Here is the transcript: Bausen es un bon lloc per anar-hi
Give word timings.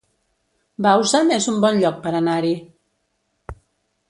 Bausen 0.85 1.29
es 1.37 1.47
un 1.53 1.59
bon 1.67 1.77
lloc 1.83 2.01
per 2.07 2.15
anar-hi 2.21 2.57